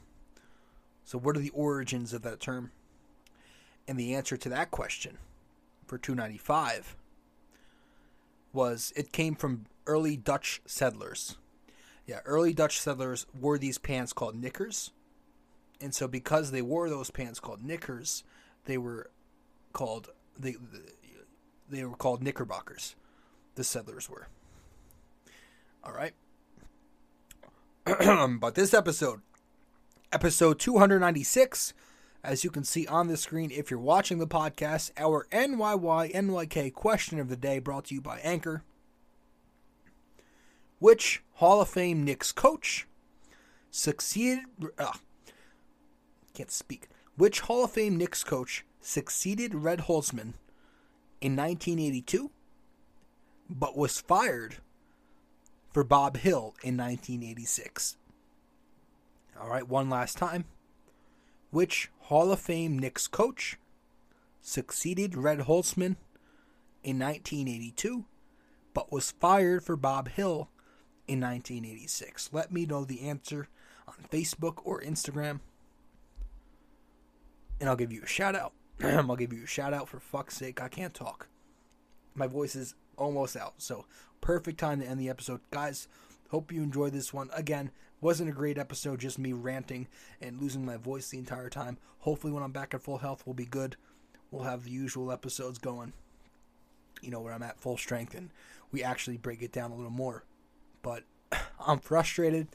[1.05, 2.73] So, what are the origins of that term?
[3.87, 5.19] And the answer to that question
[5.87, 6.97] for 295
[8.53, 11.37] was it came from early Dutch settlers.
[12.07, 14.91] Yeah, early Dutch settlers wore these pants called knickers.
[15.81, 18.25] And so because they wore those pants called knickers,
[18.65, 19.11] they were
[19.73, 20.57] called they
[21.69, 22.97] they were called knickerbockers.
[23.55, 24.29] The settlers were.
[25.83, 26.13] All right.
[28.41, 29.21] but this episode,
[30.13, 31.73] episode 296,
[32.23, 36.75] as you can see on the screen if you're watching the podcast, our NYY NYK
[36.75, 38.63] question of the day brought to you by Anchor.
[40.79, 42.87] Which Hall of Fame Knicks coach
[43.71, 44.45] succeeded?
[46.35, 46.89] Can't speak.
[47.17, 50.35] Which Hall of Fame Knicks coach succeeded Red Holzman
[51.21, 52.31] in 1982,
[53.49, 54.57] but was fired
[55.71, 57.97] for Bob Hill in 1986?
[59.41, 60.45] All right, one last time.
[61.51, 63.57] Which Hall of Fame Knicks coach
[64.41, 65.95] succeeded Red Holzman
[66.83, 68.05] in 1982,
[68.75, 70.49] but was fired for Bob Hill
[71.07, 72.31] in 1986?
[72.33, 73.47] Let me know the answer
[73.87, 75.39] on Facebook or Instagram,
[77.61, 78.55] and I'll give you a shout out.
[78.83, 80.61] I'll give you a shout out for fuck's sake.
[80.61, 81.29] I can't talk.
[82.17, 83.85] My voice is almost out, so
[84.21, 85.43] perfect time to end the episode.
[85.53, 85.87] Guys,
[86.31, 87.31] hope you enjoyed this one.
[87.33, 87.71] Again,
[88.01, 89.89] wasn't a great episode, just me ranting
[90.21, 91.79] and losing my voice the entire time.
[92.01, 93.77] Hopefully, when I'm back at full health, we'll be good.
[94.31, 95.93] We'll have the usual episodes going,
[97.03, 98.31] you know, where I'm at full strength and
[98.73, 100.25] we actually break it down a little more.
[100.83, 101.05] But
[101.67, 102.49] I'm frustrated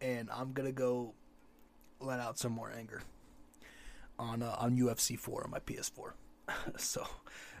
[0.00, 1.14] and I'm going to go
[2.00, 3.02] let out some more anger
[4.18, 6.12] on uh, on UFC 4 on my PS4.
[6.76, 7.06] so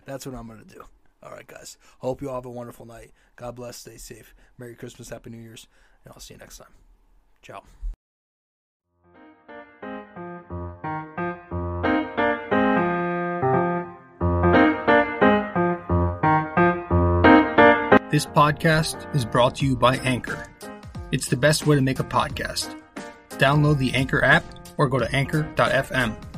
[0.04, 0.84] that's what I'm going to do.
[1.22, 1.78] All right, guys.
[1.98, 3.12] Hope you all have a wonderful night.
[3.36, 3.76] God bless.
[3.76, 4.34] Stay safe.
[4.58, 5.08] Merry Christmas.
[5.08, 5.68] Happy New Year's.
[6.04, 6.81] And I'll see you next time.
[7.42, 7.62] Ciao.
[18.10, 20.46] This podcast is brought to you by Anchor.
[21.12, 22.78] It's the best way to make a podcast.
[23.30, 24.44] Download the Anchor app
[24.76, 26.31] or go to anchor.fm.